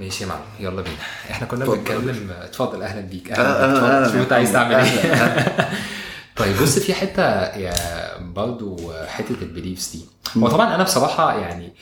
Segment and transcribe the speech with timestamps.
[0.00, 0.96] ماشي يا معلم يلا بينا.
[1.30, 1.64] إحنا كنا.
[1.64, 3.56] بنتكلم اتفضل أهلا بيك أهلا بيك.
[3.60, 3.86] آه، اتفضل.
[3.90, 5.70] آه، شوف انت عايز تعمل إيه.
[6.36, 7.22] طيب بص في حتة
[7.56, 10.04] يا برضو حتة البيليفز دي.
[10.42, 11.72] هو طبعا أنا بصراحة يعني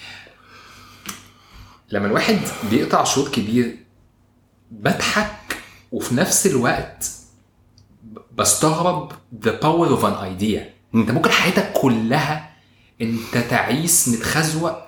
[1.90, 2.38] لما الواحد
[2.70, 3.76] بيقطع شوط كبير
[4.70, 5.56] بضحك
[5.92, 7.10] وفي نفس الوقت
[8.36, 9.12] بستغرب
[9.44, 10.60] the power of an idea.
[10.94, 12.50] انت ممكن حياتك كلها
[13.00, 14.78] انت تعيس متخزوق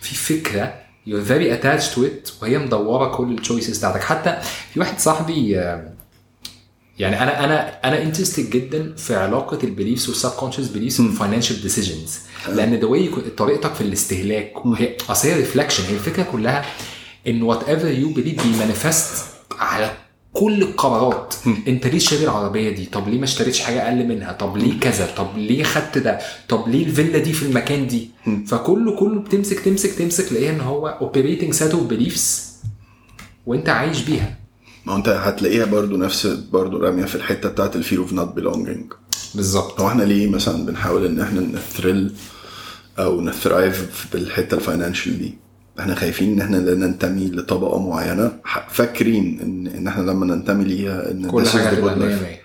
[0.00, 0.74] في فكرة
[1.06, 2.42] you're very attached to it.
[2.42, 4.00] وهي مدوره كل ال choices بتاعتك.
[4.00, 4.38] حتى
[4.72, 5.92] في واحد صاحبي آه،
[6.98, 11.62] يعني أنا أنا أنا interested جدا في علاقة ال beliefs وال subconscious beliefs وال financial
[11.62, 12.18] decisions
[12.48, 16.64] لأن the way طريقتك في الاستهلاك وهي أصل هي reflection هي الفكرة كلها
[17.28, 19.24] إن whatever you believe بي manifest
[19.58, 19.90] على
[20.32, 21.34] كل القرارات.
[21.68, 25.06] انت ليه شاري العربية دي؟ طب ليه ما اشتريتش حاجة أقل منها؟ طب ليه كذا؟
[25.16, 28.10] طب ليه خدت ده؟ طب ليه الفيلا دي في المكان دي؟
[28.46, 32.50] فكله كله بتمسك تمسك تمسك تلاقيها إن هو operating set of beliefs
[33.46, 34.38] وأنت عايش بيها.
[34.86, 38.92] ما أنت هتلاقيها برضو نفس برضو رامية في الحتة بتاعت ال fear of not belonging
[39.34, 39.80] بالظبط.
[39.80, 42.12] هو إحنا ليه مثلا بنحاول إن إحنا نثرل
[42.98, 45.38] أو ن thrive بالحتة ال financial دي؟
[45.78, 48.32] إحنا خايفين ان إحنا لا ننتمي لطبقة معينة.
[48.68, 52.22] فاكرين ان ان إحنا لما ننتمي ليها ان كل حاجة هتبقى good life.
[52.22, 52.36] 100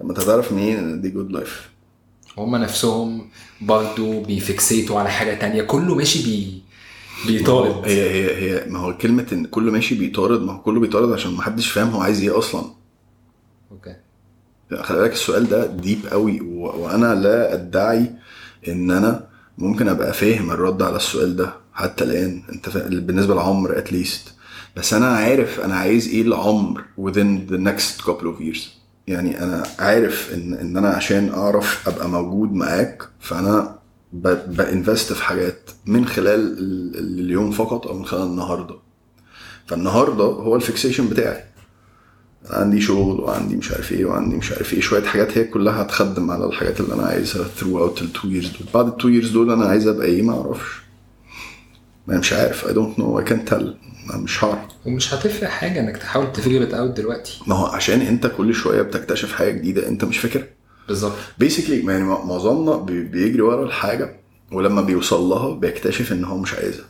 [0.00, 1.68] طب ما انت تعرف منين إن دي good life
[2.38, 3.28] هم نفسهم
[3.60, 5.62] برضو بي fixate وا على حاجة تانية.
[5.62, 6.62] كله ماشي بي
[7.26, 7.84] بيطارد.
[7.88, 11.32] هي هي هي ما هو كلمة إن كله ماشي بيطارد ما هو كله بيطارد عشان
[11.32, 12.64] ما حدش فاهم هو عايز إيه أصلا.
[13.72, 13.96] okay.
[14.82, 16.60] خلي بالك السؤال ده deep قوي و...
[16.62, 18.10] وأنا لا أدعي
[18.68, 19.26] إن أنا
[19.58, 21.61] ممكن أبقى فاهم الرد على السؤال ده.
[21.74, 22.42] حتى الآن.
[22.52, 22.88] أنت فا...
[22.88, 24.34] بالنسبة لعمر at least
[24.76, 28.60] بس أنا عارف أنا عايز إيه لعمر within the next couple of years.
[29.06, 33.78] يعني أنا عارف ان إن أنا عشان أعرف أبقى موجود معاك فأنا.
[34.12, 36.98] ب invest في حاجات من خلال ال...
[36.98, 38.74] ال- اليوم فقط أو من خلال النهارده.
[39.66, 41.44] فالنهاردة هو ال fixation بتاعي.
[42.50, 44.80] عندي شغل وعندي مش عارف إيه وعندي مش عارف إيه.
[44.80, 48.68] شوية حاجات هي كلها هتخدم على الحاجات اللي أنا عايزها throughout ال 2 years دول.
[48.74, 50.81] بعد ال 2 years دول أنا عايز أبقى إيه؟ ما أعرفش.
[52.06, 52.64] ما مش عارف.
[52.66, 53.24] Don't know.
[53.24, 53.64] I can't tell.
[54.10, 54.58] أنا مش هعرف.
[54.86, 57.40] ومش هتفرق حاجة إنك تحاول تفيجر ات اوت دلوقتي.
[57.46, 60.46] ما هو عشان أنت كل شوية بتكتشف حاجة جديدة أنت مش فاكرها.
[60.88, 61.12] بالظبط.
[61.38, 64.20] بيسكلي يعني معظمنا بي- بيجري ورا الحاجة
[64.52, 66.84] ولما بيوصل لها بيكتشف إن هو مش عايزها.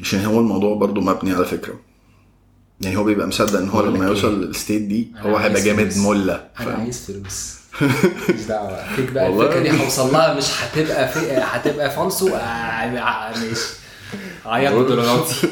[0.00, 1.80] عشان هو الموضوع برضو مبني على فكرة.
[2.80, 5.92] يعني هو بيبقى مصدق إن هو لما إيه؟ يوصل للستيت دي هو هيبقى جامد.
[5.98, 7.54] مله أنا؟ عايز فلوس.
[7.82, 8.94] مش دعوة.
[8.96, 9.26] فيك بقى.
[9.28, 13.74] الفكرة دي هوصل لها مش هتبقى في هتبقى فالصو آه، آه، ماشي.
[14.46, 15.48] عيط بدولاراتي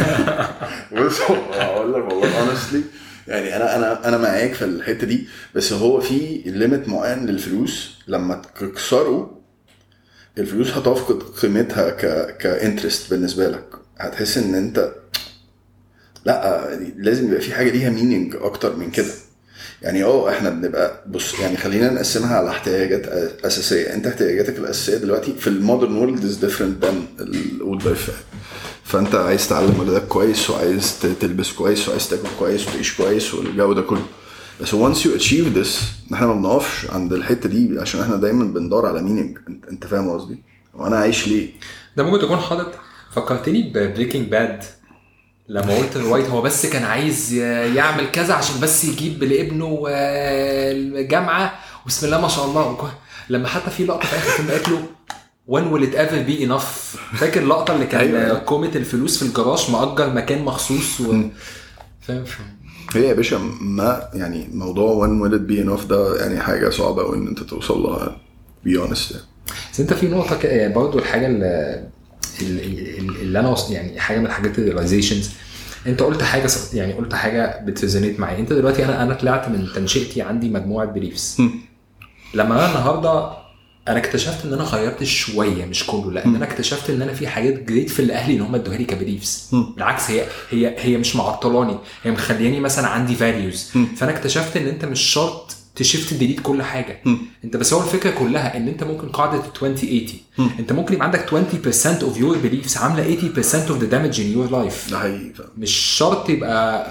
[0.96, 2.82] بص هقول لك والله honestly
[3.28, 7.98] يعني أنا أنا أنا معاك في الحتة دي بس هو في limit معين للفلوس.
[8.08, 9.38] لما تكسره
[10.38, 13.66] الفلوس هتفقد قيمتها ك ك interest بالنسبة لك.
[13.98, 14.92] هتحس إن انت
[16.24, 19.12] لا لازم يبقى في حاجة ليها meaning أكتر من كده.
[19.82, 23.06] يعني آه إحنا بنبقى بص يعني خلينا نقسمها على احتياجات
[23.44, 23.94] أساسية.
[23.94, 28.10] أنت احتياجاتك الأساسية دلوقتي في ال modern world is different than ال old life
[28.84, 33.82] فأنت عايز تعلم ولادك كويس وعايز تلبس كويس وعايز تاكل كويس وتعيش كويس والجو ده
[33.82, 34.02] كله.
[34.60, 35.68] بس once you achieve this
[36.14, 39.38] إحنا ما بنقفش عند الحتة دي عشان إحنا دايما بندور على meaning
[39.70, 40.42] أنت فاهم قصدي؟
[40.74, 41.48] وأنا عايش ليه؟
[41.96, 42.74] ده ممكن تكون حاطط
[43.14, 44.62] فكرتني ب Breaking Bad
[45.50, 47.32] لما قلت ال White هو بس كان عايز
[47.74, 51.52] يعمل كذا عشان بس يجيب لابنه الجامعة
[51.84, 52.92] وبسم الله ما شاء الله.
[53.30, 54.82] لما حتى في لقطة في آخر الفيلم قالت له
[55.48, 56.96] when will it ever be enough?
[57.16, 58.38] فاكر اللقطة اللي كان أيوة.
[58.38, 61.22] كومة الفلوس في الجراج مأجر مكان مخصوص و...
[62.00, 62.24] فاهم؟
[62.94, 67.02] هي يا باشا ما يعني موضوع when will it be enough ده يعني حاجة صعبة
[67.02, 68.16] قوي إن أنت توصل لها.
[68.66, 69.24] Honest يعني.
[69.72, 71.84] بس أنت في نقطة يعني برضه الحاجة اللي,
[72.42, 75.30] اللي, أنا وص- يعني حاجة من الحاجات ال realizations
[75.86, 78.38] أنت قلت حاجة يعني قلت حاجة بت resonate معايا.
[78.38, 81.36] أنت دلوقتي أنا أنا طلعت من تنشئتي عندي مجموعة beliefs
[82.34, 83.30] لما أنا النهارده
[83.88, 87.62] أنا اكتشفت إن أنا غيرت شوية مش كله لأن أنا اكتشفت إن أنا في حاجات
[87.62, 91.76] جريت في لاهلي إن هم ادوها لي ك beliefs بالعكس هي هي هي مش معطلاني.
[92.02, 97.02] هي مخلياني مثلا عندي values فأنا اكتشفت إن أنت مش شرط Shift Delete كل حاجة.
[97.44, 100.06] انت بس هو الفكرة كلها ان انت ممكن قاعدة 20 80
[100.58, 101.32] انت ممكن يبقى عندك 20%
[102.00, 104.90] of your beliefs عاملة 80% of the damage in your life.
[104.90, 106.86] ده حقيقي مش شرط يبقى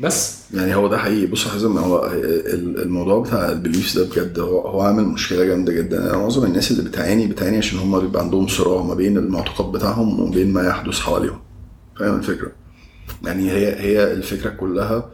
[0.00, 0.38] بس.
[0.54, 1.26] يعني هو ده حقيقي.
[1.26, 5.44] بص يا حازم هو ال- الموضوع بتاع ال beliefs ده بجد هو هو عامل مشكلة
[5.44, 5.96] جامدة جدا.
[6.06, 10.20] يعني معظم الناس اللي بتعاني بتعاني عشان هم بيبقى عندهم صراع ما بين المعتقد بتاعهم
[10.20, 11.40] وما بين ما يحدث حواليهم.
[11.98, 12.52] فاهم الفكرة؟
[13.24, 15.10] يعني هي هي الفكرة كلها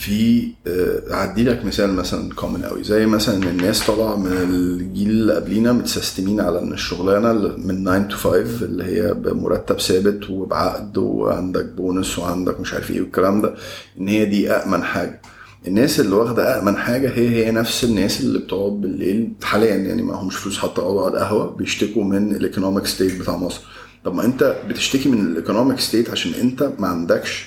[0.00, 5.10] في آه، هعدي لك مثال مثلا common قوي زي مثلا إن الناس طالعة من الجيل
[5.10, 9.80] اللي قبلينا مت system ين على إن الشغلانة من 9 to 5 اللي هي بمرتب
[9.80, 13.54] ثابت وبعقد وعندك بونص وعندك مش عارف إيه والكلام ده
[14.00, 15.22] إن هي دي امن حاجة.
[15.66, 20.14] الناس اللي واخدة امن حاجة هي هي نفس الناس اللي بتقعد بالليل حاليا يعني ما
[20.14, 23.60] همش فلوس حتى يقعدوا على القهوة بيشتكوا من ال economic state بتاع مصر.
[24.04, 27.46] طب ما أنت بتشتكي من ال economic state عشان أنت ما عندكش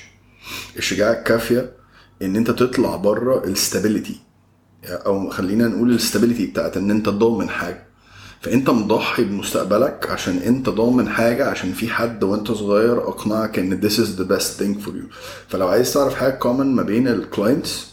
[0.78, 1.83] الشجاعة الكافية
[2.24, 4.20] إن أنت تطلع بره ال stability
[4.86, 7.88] أو خلينا نقول ال stability بتاعت إن أنت ضامن حاجة.
[8.42, 13.94] فأنت مضحي بمستقبلك عشان أنت ضامن حاجة عشان في حد وأنت صغير أقنعك إن this
[13.94, 15.14] is the best thing for you.
[15.48, 17.88] فلو عايز تعرف حاجة common ما بين ال clients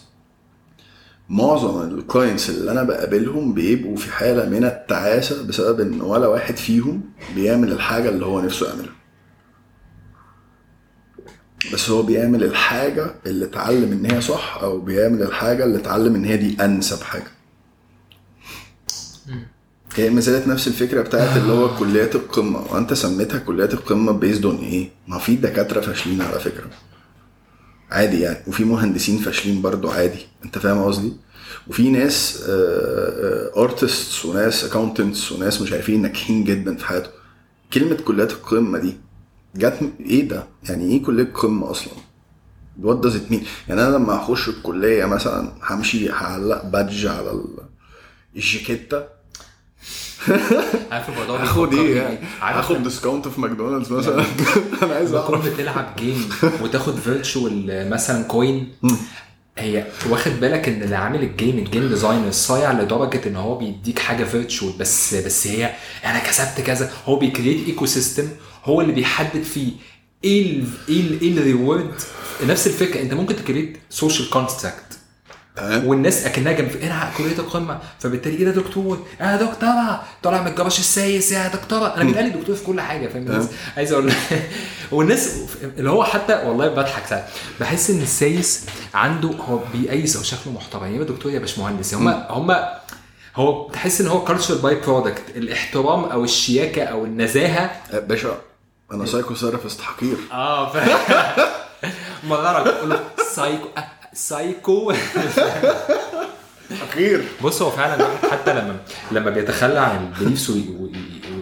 [1.28, 6.56] معظم ال clients اللي أنا بقابلهم بيبقوا في حالة من التعاسة بسبب إن ولا واحد
[6.56, 7.00] فيهم
[7.34, 9.00] بيعمل الحاجة اللي هو نفسه يعملها.
[11.72, 16.24] بس هو بيعمل الحاجة اللي اتعلم إن هي صح أو بيعمل الحاجة اللي اتعلم إن
[16.24, 17.30] هي دي أنسب حاجة.
[19.94, 22.72] هي ما زالت نفس الفكرة بتاعت اللي هو كليات القمة.
[22.72, 26.70] وأنت سميتها كليات القمة based on إيه؟ ما في دكاترة فاشلين على فكرة.
[27.90, 28.38] عادي يعني.
[28.46, 30.26] وفي مهندسين فاشلين برضو عادي.
[30.44, 31.12] أنت فاهم قصدي؟
[31.68, 32.42] وفي ناس
[33.56, 37.12] artists وناس accountants وناس مش عارفين ناجحين جدا في حياتهم
[37.72, 38.96] كلمة كليات القمة دي
[39.56, 41.93] جت إيه ده؟ يعني إيه كلية قمة أصلا؟
[42.82, 47.58] what does it mean يعني أنا لما هخش الكلية مثلا همشي هعلق badge على ال-
[48.37, 49.05] الجاكيتة؟
[50.91, 54.25] عارف الموضوع ده هاخد إيه؟ يعني هاخد discount في ماكدونالدز مثلا.
[54.82, 55.47] أنا عايز أعرف.
[55.49, 56.28] بتلعب game
[56.62, 58.72] وتاخد virtual مثلا coin
[59.58, 63.58] هي واخد بالك إن اللي عامل ال game ال game designer صايع لدرجة إن هو
[63.58, 65.75] بيديك حاجة virtual بس بس هي
[66.05, 66.91] أنا كسبت كذا.
[67.06, 68.28] هو بي create ecosystem
[68.64, 69.72] هو اللي بيحدد فيه
[70.24, 71.94] إيه ال إيه ال إيه ال reward
[72.46, 73.00] نفس الفكرة.
[73.02, 74.84] انت ممكن ت create social contract
[75.60, 77.78] والناس اكنها جنب هنا كلية القمة.
[77.98, 80.02] فبالتالي إيه ده دكتور؟ يا دكتورة.
[80.22, 81.32] طالع من الجراج السايس.
[81.32, 81.94] يا دكتورة.
[81.96, 84.12] أنا بيتقال لي دكتور في كل حاجة فاهم؟ الناس عايز أقول
[84.92, 85.36] والناس
[85.78, 87.26] اللي هو حتى والله بضحك ساعات.
[87.60, 90.94] بحس ان السايس عنده هو بيقيس أو شكله محترم.
[91.00, 91.94] يا دكتور يا باشمهندس.
[91.94, 92.56] هم هم
[93.36, 97.70] هو تحس ان هو culture by-product الاحترام أو الشياكة أو النزاهة.
[97.92, 98.36] باشا
[98.92, 100.16] أنا psychotherapist حقير.
[100.32, 100.76] آه ف
[102.28, 103.04] مرة بقول له
[103.34, 104.92] سايكو آه، سايكو
[106.81, 107.25] حقير.
[107.42, 108.76] بص هو فعلا الواحد حتى لما
[109.12, 110.62] لما بيتخلى عن البيليفز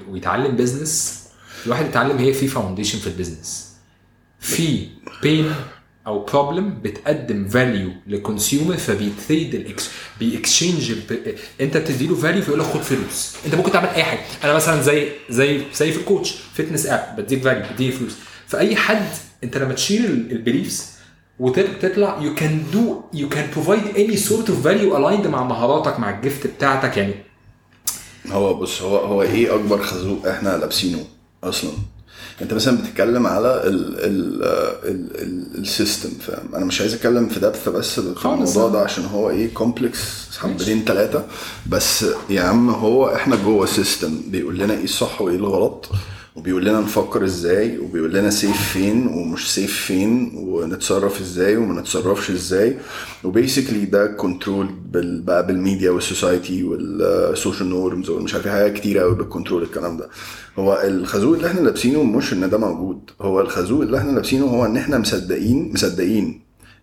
[0.09, 1.23] ويتعلم بيزنس
[1.67, 3.69] الواحد يتعلم هي في فاونديشن في البيزنس
[4.41, 4.89] في
[5.23, 5.55] بين
[6.09, 9.91] أو بروبلم بتقدم فاليو للكونسيومر فبيتريد الاكس
[10.21, 11.37] بيكسشينج الب...
[11.61, 13.37] أنت بتدي له فاليو فيقول لك خد فلوس.
[13.47, 14.21] أنت ممكن تعمل أي حاجة.
[14.45, 18.17] أنا مثلا زي زي زي في الكوتش فتنس اب بديك فاليو بديك فلوس.
[18.47, 19.09] فأي حد
[19.45, 20.87] أنت لما تشيل البيليفز
[21.39, 26.19] وتطلع يو كان دو يو كان بروفايد اني سورت اوف فاليو الايند مع مهاراتك مع
[26.19, 27.15] الجفت بتاعتك يعني.
[28.31, 31.05] هو بص هو هو إيه أكبر خازوق إحنا لابسينه
[31.45, 31.71] أصلا؟
[32.43, 34.43] انت مثلا بتتكلم على ال ال
[34.85, 38.17] ال ال ال system فاهم؟ أنا مش عايز اتكلم في depth بس في.
[38.55, 39.99] الموضوع ده عشان هو إيه complex
[40.39, 41.25] حبتين ثلاثة
[41.67, 45.89] بس يا عم هو إحنا جوه system بيقول لنا إيه الصح وايه الغلط.
[46.39, 52.31] وبيقول لنا نفكر إزاي وبيقول لنا safe فين ومش safe فين ونتصرف إزاي وما نتصرفش
[52.31, 52.79] إزاي.
[53.25, 58.47] و basically ده control بال بقى بال media وال society وال social norms ومش عارف
[58.47, 60.09] إيه، حاجات كتير قوي بال control الكلام ده.
[60.59, 63.11] هو الخازوق اللي إحنا لابسينه مش إن ده موجود.
[63.21, 66.41] هو الخازوق اللي إحنا لابسينه هو إن إحنا مصدقين مصدقين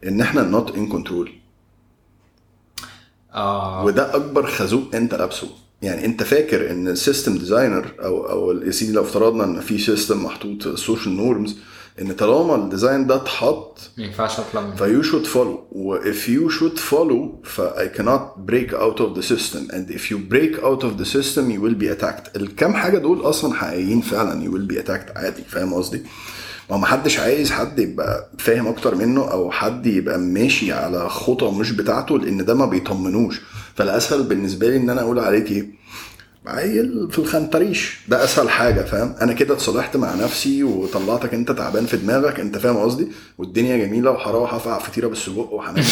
[0.07, 1.31] إن إحنا not in control
[3.33, 3.85] آه.
[3.85, 5.47] وده أكبر خازوق أنت لابسه.
[5.81, 9.77] يعني انت فاكر ان ال system designer أو أو يا سيدي لو افترضنا ان في
[9.77, 11.57] system محطوط ال social norms
[12.01, 15.67] ان طالما ال design ده اتحط ما ينفعش أطلع من فيو should follow.
[15.71, 19.69] و if you should follow ف I cannot break out of the system.
[19.71, 22.35] and if you break out of the system you will be attacked.
[22.35, 26.01] الكام حاجة دول أصلا حقيقيين فعلا you will be attacked عادي فاهم قصدي؟
[26.69, 31.51] ما هو محدش عايز حد يبقى فاهم أكتر منه أو حد يبقى ماشي على خطى
[31.51, 33.41] مش بتاعته لأن ده ما بيطمنوش.
[33.75, 35.67] فالأسهل بالنسبة لي إن أنا أقول عليك إيه؟
[36.47, 37.99] عيل في الخنطريش.
[38.07, 42.57] ده أسهل حاجة فاهم؟ أنا كده اتصالحت مع نفسي وطلعتك أنت تعبان في دماغك أنت
[42.57, 45.83] فاهم قصدي؟ والدنيا جميلة وهروح افقع فطيره بالسجق وهنام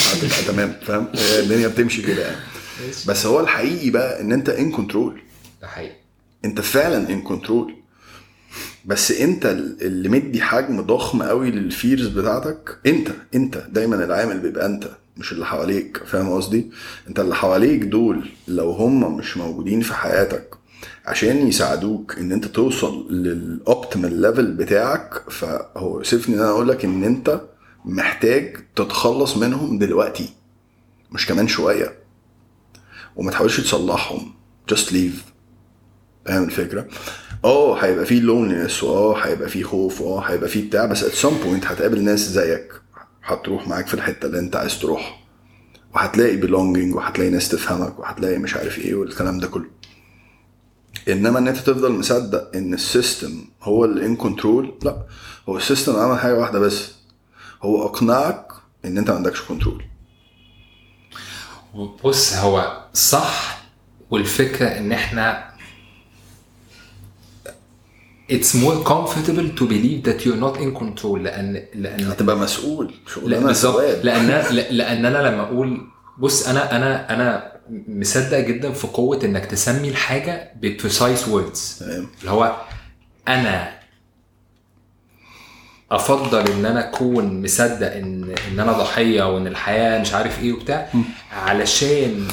[0.48, 2.36] تمام فاهم؟ هي الدنيا بتمشي كده يعني.
[3.08, 5.22] بس هو الحقيقي بقى إن أنت ان كنترول
[5.62, 5.96] ده حقيقي.
[6.46, 7.74] أنت فعلا in control
[8.86, 9.46] بس أنت
[9.82, 13.58] اللي مدي حجم ضخم قوي لل fears بتاعتك أنت أنت.
[13.70, 14.88] دايما العامل بيبقى أنت.
[15.18, 16.72] مش اللي حواليك فاهم قصدي؟
[17.08, 20.56] انت اللي حواليك دول لو هم مش موجودين في حياتك
[21.06, 26.86] عشان يساعدوك ان انت توصل لل optimal level بتاعك فهو يوسفني ان أنا أقول لك
[26.86, 27.42] ان انت
[27.86, 30.30] محتاج تتخلص منهم دلوقتي
[31.12, 31.94] مش كمان شوية.
[33.16, 34.34] وما تحاولش تصلحهم
[34.74, 35.20] just leave.
[36.26, 36.88] فاهم الفكرة؟
[37.46, 41.46] آه هيبقى فيه loneliness واه هيبقى فيه خوف واه هيبقى فيه بتاع بس at some
[41.46, 42.74] point هتقابل ناس زيك.
[43.24, 45.24] هتروح معاك في الحتة اللي انت عايز تروح
[45.96, 49.70] وهتلاقي belonging وهتلاقي ناس تفهمك وهتلاقي مش عارف إيه والكلام ده كله.
[51.10, 55.04] انما ان انت تفضل مصدق ان ال system هو اللي in control لا.
[55.50, 56.92] هو ال system عمل حاجة واحدة بس.
[57.62, 58.48] هو اقنعك
[58.86, 59.84] ان انت ما عندكش control
[62.04, 63.64] بص هو صح
[64.10, 65.53] والفكرة ان إحنا
[68.36, 72.86] it's more comfortable to believe that you're not in control لأن لأن هتبقى مسؤول.
[72.86, 73.74] لا شغلانه بالظبط.
[73.76, 74.28] سواد لأن
[74.72, 75.82] لأن أنا لما أقول
[76.18, 77.54] بص أنا أنا أنا
[77.88, 81.84] مصدق جدا في قوة إنك تسمي الحاجة ب precise words
[82.20, 82.56] اللي هو
[83.28, 83.74] أنا
[85.92, 90.90] أفضل إن أنا أكون مصدق ان إن أنا ضحية وإن الحياة مش عارف إيه وبتاع
[91.32, 92.28] علشان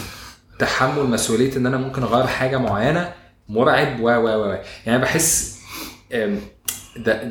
[0.59, 3.13] تحمل مسؤولية إن أنا ممكن أغير حاجة معينة
[3.49, 4.59] مرعب و و و.
[4.87, 5.60] يعني بحس
[6.11, 6.39] ده,
[6.97, 7.25] ده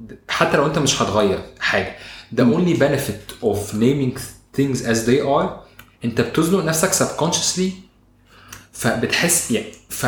[0.00, 1.96] ده- حتى لو انت مش هتغير حاجة
[2.36, 4.18] the only benefit of naming
[4.58, 5.48] things as they are
[6.04, 7.70] انت بتزنق نفسك subconsciously
[8.72, 10.06] فبتحس يعني ف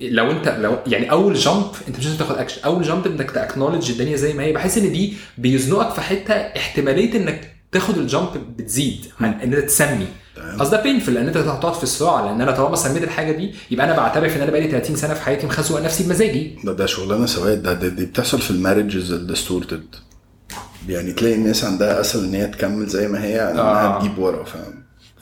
[0.00, 3.90] لو انت لو يعني أول جامب انت مش لازم تاخد اكشن أول جامب انك تاكنولج
[3.90, 9.06] الدنيا زي ما هي بحس إن دي بيزنقك في حتة احتمالية إنك تاخد الجامب بتزيد
[9.20, 10.06] عن إن أنت تسمي.
[10.58, 13.86] قصدي ده بينفل لأن أنت هتقعد في الصراع لأن أنا طالما سميت الحاجة دي يبقى
[13.86, 16.58] أنا بعترف إن أنا بقالي 30 سنة في حياتي مخزوق نفسي بمزاجي.
[16.64, 19.84] ده ده شغلانة سواد ده, ده دي بتحصل في المارجز الديستورتد.
[20.88, 23.98] يعني تلاقي الناس عندها اسهل إن هي تكمل زي ما هي إنها آه.
[23.98, 24.79] تجيب ورا فاهم؟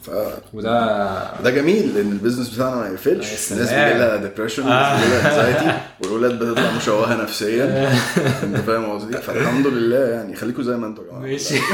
[0.09, 3.27] ف وده ده جميل لأن ال business بتاعنا ما يقفلش.
[3.27, 3.61] سلام.
[3.61, 7.93] الناس بيجي لها depression والناس والولاد بتطلع مشوهة نفسيا.
[8.43, 10.37] أنت فاهم قصدي؟ فالحمد لله يعني.
[10.37, 11.23] خليكم زي ما أنتوا يا جماعة.
[11.23, 11.55] ماشي.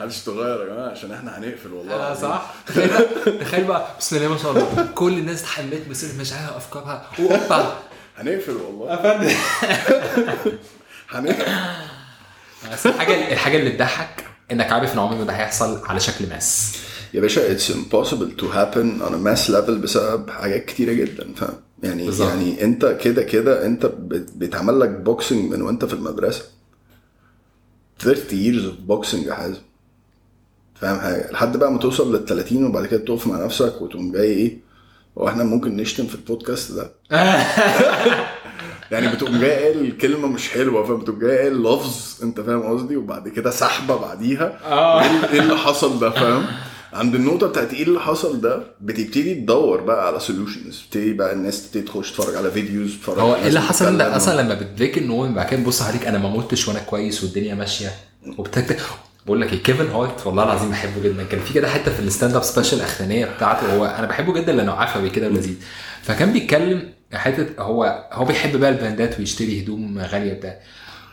[0.00, 2.28] محدش تغير يا جماعة عشان إحنا هنقفل والله العظيم.
[2.30, 2.54] صح.
[2.66, 7.02] تخيل بقى- تخيل بقى بسم الله ما شاء الله كل الناس اتحملت مسيره مشاعرها وأفكارها.
[7.18, 7.72] واوبا
[8.18, 8.94] هنقفل والله.
[8.94, 9.34] أفندم.
[11.10, 11.44] هنقفل.
[12.72, 16.76] بس الحاجة الحاجة اللي تضحك انك عارف ان عمر ما ده هيحصل على شكل mass.
[17.14, 21.54] يا باشا it's impossible to happen on a mass level بسبب حاجات كتيرة جدا فاهم؟
[21.82, 22.28] يعني بالظبط.
[22.28, 23.86] يعني انت كده كده انت
[24.34, 26.44] بيتعمل لك boxing من وانت في المدرسة.
[27.98, 29.60] 30 years of boxing يا حازم.
[30.74, 34.24] فاهم حاجة؟ لحد بقى ما توصل لل 30 وبعد كده تقف مع نفسك وتقوم جاي
[34.32, 34.58] إيه
[35.18, 36.90] هو إحنا ممكن نشتم في البودكاست ده؟
[38.92, 43.28] يعني بتقوم جاي قايل كلمة مش حلوة فبتقوم جاي قايل لفظ أنت فاهم قصدي؟ وبعد
[43.28, 44.58] كده سحبة بعديها.
[44.64, 45.02] آه.
[45.02, 46.46] إيه ال- إيه اللي حصل ده فاهم؟
[46.92, 51.66] عند النقطة بتاعت إيه اللي حصل ده بتبتدي تدور بقى على solutions بتبتدي بقى الناس
[51.66, 54.12] تبتدي تخش تتفرج على videos تتفرج هو إيه اللي حصل؟ بتتكلم.
[54.14, 57.54] أصلا لما بت break النوم بعد كده تبص عليك أنا ما متش وأنا كويس والدنيا
[57.54, 57.88] ماشية.
[58.38, 58.76] وبتكتب
[59.26, 61.24] بقول لك إيه كيفن هارت والله العظيم بحبه جدا.
[61.24, 64.52] كان في كده حتة في ال stand up special الأخرانية بتاعته هو أنا بحبه جدا
[64.52, 65.54] لأنه عفوي كده ولذيذ.
[66.02, 70.56] فكان بيتكلم حتة هو هو بيحب بقى البراندات ويشتري هدوم غالية بتاع.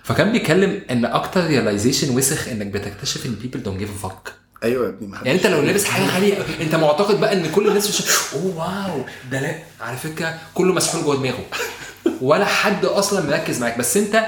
[0.03, 3.35] فكان بيتكلم إن أكتر realization وسخ إنك بتكتشف إن
[3.65, 4.31] don't give a fuck.
[4.63, 7.89] أيوه يا ابني يعني أنت لو لابس حاجة غالية أنت معتقد بقى إن كل الناس
[7.89, 9.55] مش oh wow ده لا.
[9.81, 11.43] على فكرة كله مسحول جوه دماغه.
[12.21, 13.77] ولا حد أصلا مركز معاك.
[13.77, 14.25] بس أنت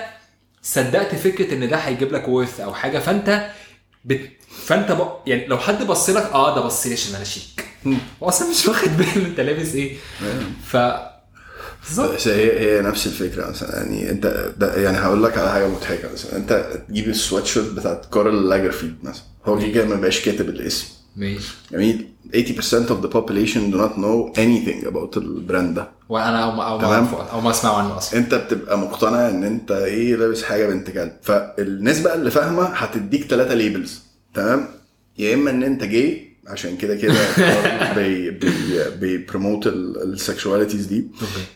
[0.62, 3.00] صدقت فكرة إن ده هيجيب لك worth أو حاجة.
[3.00, 3.50] فأنت
[4.06, 4.30] بت...
[4.66, 5.08] فأنت ب...
[5.28, 7.66] يعني لو حد بص لك آه ده بص لي عشان أنا شيك.
[8.24, 9.96] هو أصلا مش واخد باله أنت لابس إيه.
[10.66, 10.78] ف
[11.88, 13.78] بالظبط هي هي نفس الفكرة مثلا.
[13.78, 16.38] يعني أنت ده يعني هقول لك على حاجة مضحكة مثلا.
[16.38, 19.24] أنت تجيب السوات شيرت بتاعت كارل لاجرفيلد مثلا.
[19.46, 20.88] هو كده ما بقاش كاتب الاسم.
[21.16, 21.56] ماشي.
[21.72, 22.08] جميل.
[22.34, 25.88] 80% of the population do not know anything about ال brand ده.
[26.10, 28.20] وأنا أو ما أو ما أو ما اسمع عنه أصلا.
[28.20, 31.12] أنت بتبقى مقتنع إن أنت إيه لابس حاجة بنت كلب.
[31.22, 34.00] فالناس بقى اللي فاهمة هتديك ثلاثة labels
[34.34, 34.68] تمام؟
[35.18, 37.14] يا إما إن أنت جاي عشان كده كده
[37.96, 38.52] بي بي
[39.02, 41.08] بي promote ال sexualities دي.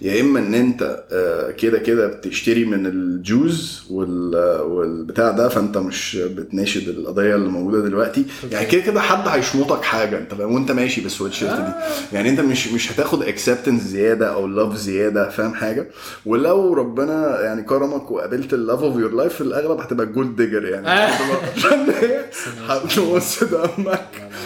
[0.02, 5.78] يا إما إن أنت آه، كده كده بتشتري من ال Jews وال والبتاع ده فأنت
[5.78, 8.26] مش بتناشد القضية اللي موجودة دلوقتي.
[8.52, 11.72] يعني كده كده حد هيشمطك حاجة أنت وأنت ماشي بالسويت شيرت دي
[12.14, 15.88] يعني أنت مش مش هتاخد acceptance زيادة أو love زيادة فاهم حاجة؟
[16.26, 20.66] ولو ربنا يعني كرمك وقابلت ال love of your life في الأغلب هتبقى gold digger
[20.66, 20.88] يعني.
[21.58, 22.26] عشان هي
[22.68, 24.06] هتمص دمك.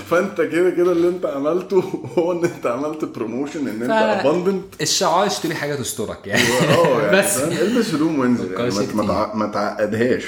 [0.10, 1.84] فأنت كده كده اللي انت عملته
[2.17, 3.91] هو ان انت عملت promotion ان انت.
[3.91, 7.38] abandoned الشعار اشتري حاجة تسترك يعني آه يعني بس.
[7.38, 8.94] فاهم؟ البس هدوم وانزل يعني
[9.34, 10.24] ما- تعقدهاش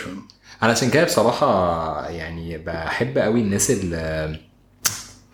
[0.62, 4.39] علشان كده بصراحة يعني بحب قوي الناس اللي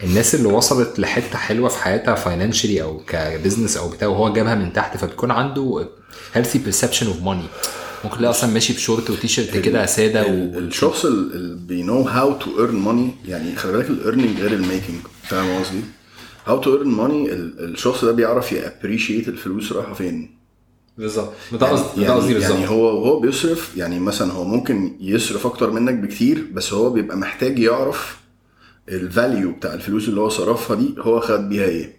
[0.03, 4.55] الناس اللي وصلت لحتة حلوة في حياتها financially أو ك business أو بتاع وهو جابها
[4.55, 5.89] من تحت فبتكون عنده
[6.35, 7.47] healthy perception of money
[8.05, 10.29] ممكن تلاقي أصلا ماشي بشورت وتيشيرت كده سادة و...
[10.57, 14.60] الشخص اللي بي know how to earn money يعني خلي بالك ال earning غير ال
[14.60, 15.81] making فاهم قصدي؟
[16.45, 20.35] how to earn money الشخص ده بيعرف ي appreciate الفلوس رايحة فين.
[20.97, 21.33] بالظبط.
[21.53, 25.71] ده قصدي يعني, قصدي بالظبط يعني هو هو بيصرف يعني مثلا هو ممكن يصرف أكتر
[25.71, 28.17] منك بكتير بس هو بيبقى محتاج يعرف
[28.89, 31.97] ال value بتاع الفلوس اللي هو صرفها دي هو خد بيها إيه.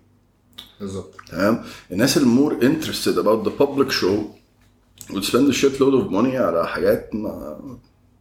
[0.81, 1.15] بالظبط.
[1.31, 4.37] تمام؟ الناس المور interested about the public show
[5.13, 7.57] spend a shitload of money على حاجات ما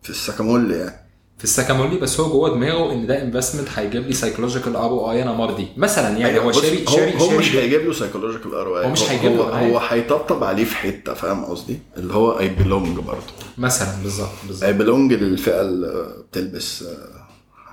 [0.04, 1.06] في السكامول يعني.
[1.38, 5.24] في السكامولي بس هو جوه دماغه إن ده انفستمنت هيجيب لي سايكولوجيكال ار أو اي
[5.24, 5.68] أنا مرضي.
[5.78, 8.90] مثلا يعني هو بص، شاري هو, شاري هو شاري مش هيجيب له سايكولوجيكال ار هو
[8.90, 12.98] مش هيجيب له هو, هو هيطبطب عليه في حتة فاهم قصدي؟ اللي هو اي بيلونج
[13.00, 13.20] برضه.
[13.58, 14.64] مثلا بالظبط بالظبط.
[14.64, 17.28] اي بيلونج للفئة اللي بتلبس آه،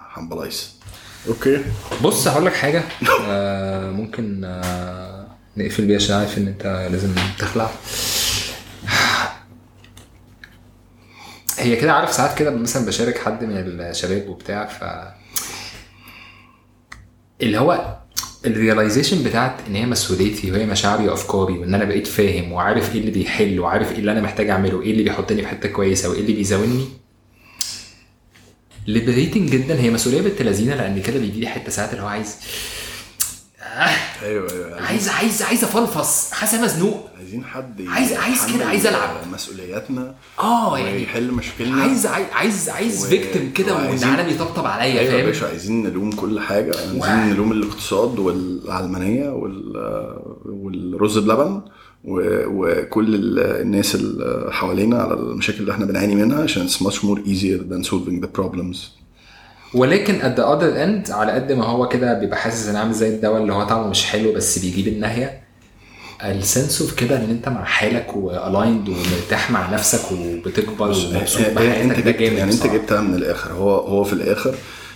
[0.09, 0.71] حنبلايس
[1.29, 1.65] okay.
[2.05, 2.85] بص هقول لك حاجة.
[3.29, 5.27] آه ممكن آه
[5.57, 7.71] نقفل بيها عشان عارف إن أنت لازم تخلع.
[11.63, 14.85] هي كده عارف ساعات كده مثلا بشارك حد من الشباب وبتاع ف
[17.43, 17.97] اللي هو
[18.47, 23.01] ال realization بتاعت إن هي مسؤوليتي وهي مشاعري وأفكاري وإن أنا بقيت فاهم وعارف إيه
[23.01, 26.21] اللي بيحل وعارف إيه اللي أنا محتاج أعمله إيه اللي بيحطني في حتة كويسة وإيه
[26.21, 26.89] اللي بيزاولني
[28.87, 32.37] ليبريتنج جدا هي مسؤولية بنت لذينة لأن كده بيجي لي حتة ساعات اللي هو عايز
[34.23, 34.83] أيوه أيوه.
[34.83, 36.31] عايز عايز عايز أفلفص.
[36.33, 39.11] حاسس مزنوق عايزين حد عايز- عايز كده، عايز ألعب.
[39.33, 44.67] مسؤولياتنا آه يعني ويحل مشاكلنا عايز عايز عايز و- فيكتم كده وإن وعايزين- العالم يطبطب
[44.67, 46.73] عليا أيوه يا باشا عايزين نلوم كل حاجة.
[46.79, 47.33] عايزين.
[47.35, 49.77] نلوم الاقتصاد والعلمانيه وال
[50.47, 51.61] والرز بلبن
[52.05, 57.19] وكل ال- الناس اللي حوالينا على المشاكل اللي إحنا بنعاني منها عشان it's much more
[57.27, 58.77] easier than solving the problems.
[59.75, 63.09] ولكن at the other end على قد ما هو كده بيبقى حاسس إن عامل زي
[63.09, 65.43] الدواء اللي هو طعمه مش حلو بس بيجيب النهاية.
[66.25, 71.41] ال sense of كده إن أنت مع حالك و aligned ومرتاح مع نفسك وبتكبر ومبسوط
[71.41, 72.67] يعني أنت بحياتك ده جبت جامد يعني أنت.
[72.67, 73.53] جبتها من الآخر.
[73.53, 74.55] هو هو في الآخر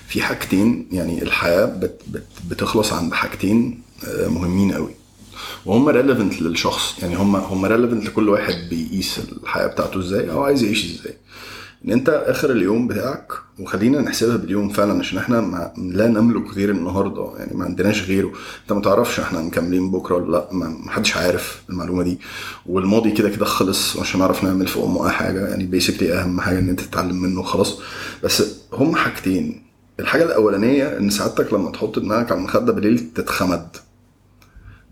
[0.08, 4.90] في حاجتين يعني الحياة بت بت بتخلص عند حاجتين آه، مهمين قوي.
[5.66, 6.94] وهم relevant للشخص.
[7.02, 11.14] يعني هم هم relevant لكل واحد بيقيس الحياة بتاعته إزاي أو عايز يعيش إزاي.
[11.84, 16.70] إن أنت آخر اليوم بتاعك وخلينا نحسبها باليوم فعلا عشان إحنا ما لا نملك غير
[16.70, 18.32] النهارده يعني ما عندناش غيره.
[18.62, 22.18] أنت ما تعرفش إحنا مكملين بكرة ولا لأ ما حدش عارف المعلومة دي.
[22.66, 26.58] والماضي كده كده خلص عشان نعرف نعمل في امه أي حاجة يعني بيسكلي أهم حاجة
[26.58, 27.78] إن أنت تتعلم منه خلاص
[28.24, 29.62] بس هم حاجتين.
[30.00, 33.68] الحاجة الأولانية إن سعادتك لما تحط دماغك على المخدة بالليل تتخمد.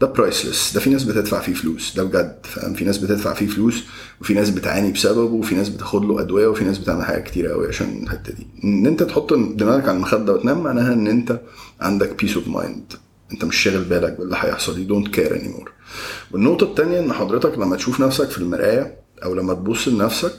[0.04, 1.96] ده برايسلس ده في ناس بتدفع فيه فلوس.
[1.96, 3.82] ده بجد فاهم؟ في ناس بتدفع فيه فلوس
[4.20, 7.68] وفي ناس بتعاني بسببه وفي ناس بتاخد له أدوية وفي ناس بتعمل حاجات كتير قوي
[7.68, 8.46] عشان الحتة دي.
[8.64, 11.40] إن أنت تحط دماغك على المخدة وتنام معناها إن أنت
[11.80, 12.92] عندك peace of mind
[13.32, 14.78] أنت مش شاغل بالك باللي هيحصل.
[14.78, 15.72] you don't care anymore
[16.32, 20.34] والنقطة الثانية إن حضرتك لما تشوف نفسك في المراية أو لما تبص لنفسك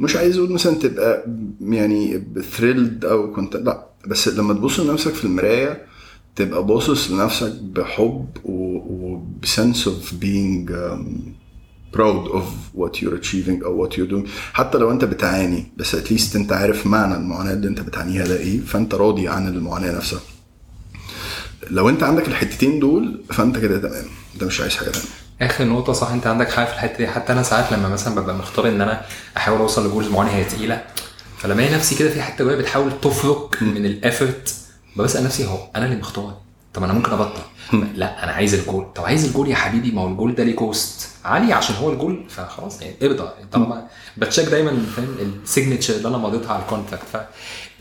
[0.00, 1.24] مش عايز أقول مثلا تبقى
[1.60, 2.24] يعني
[2.56, 3.86] thrilled أو content لأ.
[4.06, 5.86] بس لما تبص لنفسك في المراية
[6.36, 11.06] تبقى باصص لنفسك بحب وب sense of um,
[11.96, 12.44] proud of
[12.80, 14.28] what you're achieving أو what you're doing.
[14.52, 18.36] حتى لو انت بتعاني بس at least انت عارف معنى المعاناة اللي انت بتعانيها ده
[18.36, 20.20] إيه فانت راضي عن المعاناة نفسها.
[21.70, 24.04] لو انت عندك الحتتين دول فانت كده تمام.
[24.34, 25.06] انت مش عايز حاجة تانية.
[25.40, 27.06] آخر نقطة صح انت عندك حاجة في الحتة دي.
[27.08, 29.02] حتى أنا ساعات لما مثلا ببقى مختار إن أنا
[29.36, 30.82] أحاول أوصل ل goals معينة هي تقيلة
[31.38, 34.54] فلما ألاقي نفسي كده في حتة جوايا بتحاول تفرك من ال effort
[34.96, 36.36] بسال نفسي هو أنا اللي مختار؟
[36.74, 37.40] طب أنا ممكن أبطل؟
[37.94, 38.86] لا أنا عايز الجول.
[38.94, 42.24] طب عايز الجول يا حبيبي؟ ما هو الجول ده ليه cost عالي عشان هو الجول
[42.28, 45.08] فخلاص يعني ارضى طالما بت check دايما فاهم؟
[45.44, 47.16] ال signature اللي أنا مضيتها على ال contract ف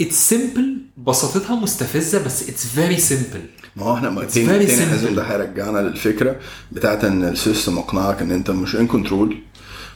[0.02, 3.42] it's simple بساطتها مستفزة بس it's very simple
[3.76, 4.68] ما هو إحنا very تاني.
[4.68, 6.36] حازم ده هيرجعنا للفكرة
[6.72, 9.38] بتاعت إن ال system اقنعك إن أنت مش in control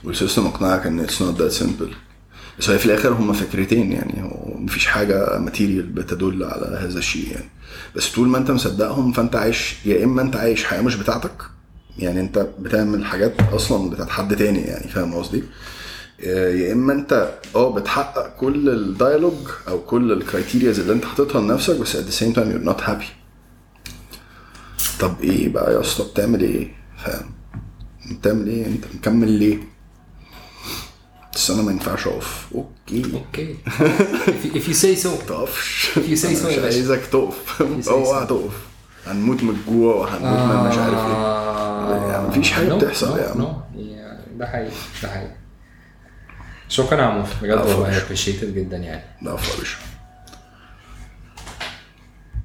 [0.04, 1.94] وال system اقنعك إن it's not that simple
[2.60, 7.50] بس في الآخر هما فكرتين يعني هو مفيش حاجة material بتدل على هذا الشيء يعني.
[7.96, 11.42] بس طول ما انت مصدقهم فانت عايش يا إما انت عايش حياة مش بتاعتك
[11.98, 15.44] يعني انت بتعمل حاجات أصلا بتاعت حد تاني يعني فاهم قصدي؟
[16.20, 19.34] يا إما انت آه بتحقق كل ال dialogue
[19.68, 22.82] أو كل ال criterias اللي انت حاططها لنفسك بس at the same time you're not
[22.90, 23.06] happy.
[25.00, 27.32] طب إيه بقى يا اسطى؟ بتعمل إيه؟ فاهم؟
[28.12, 29.58] بتعمل إيه؟ انت مكمل ليه؟
[31.40, 33.56] بس أنا ما ينفعش اقف okay okay
[34.28, 35.26] if, if you say so.
[35.28, 36.64] تقفش If you say so أنا مش يا باشا.
[36.64, 38.30] عايزك تقف you say اوعى so.
[38.30, 38.54] تقف
[39.08, 43.58] هنموت من الجوع وهنموت من مش عارف إيه يعني مفيش حاجة بتحصل يا يا عم.
[44.38, 44.72] ده حقيقي
[45.04, 45.36] ده حقيقي
[46.70, 47.74] شكرا يا عمر بجد عفوا.
[47.74, 49.78] والله ابريشيتد جدا يعني لا يا باشا